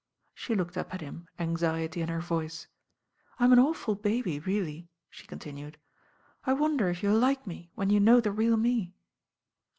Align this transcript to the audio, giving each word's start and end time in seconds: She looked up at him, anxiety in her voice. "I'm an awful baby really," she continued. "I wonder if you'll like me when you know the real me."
She 0.33 0.55
looked 0.55 0.79
up 0.79 0.95
at 0.95 1.01
him, 1.01 1.27
anxiety 1.37 2.01
in 2.01 2.09
her 2.09 2.21
voice. 2.21 2.65
"I'm 3.37 3.53
an 3.53 3.59
awful 3.59 3.93
baby 3.93 4.39
really," 4.39 4.89
she 5.11 5.27
continued. 5.27 5.77
"I 6.43 6.53
wonder 6.53 6.89
if 6.89 7.03
you'll 7.03 7.19
like 7.19 7.45
me 7.45 7.69
when 7.75 7.91
you 7.91 7.99
know 7.99 8.19
the 8.19 8.31
real 8.31 8.57
me." 8.57 8.95